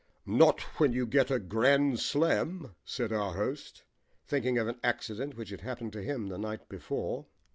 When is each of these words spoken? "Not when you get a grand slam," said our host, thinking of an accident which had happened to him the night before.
"Not 0.25 0.61
when 0.79 0.93
you 0.93 1.05
get 1.05 1.29
a 1.29 1.37
grand 1.37 1.99
slam," 1.99 2.73
said 2.83 3.13
our 3.13 3.35
host, 3.35 3.83
thinking 4.25 4.57
of 4.57 4.67
an 4.67 4.79
accident 4.83 5.37
which 5.37 5.51
had 5.51 5.61
happened 5.61 5.93
to 5.93 6.01
him 6.01 6.25
the 6.25 6.39
night 6.39 6.67
before. 6.67 7.27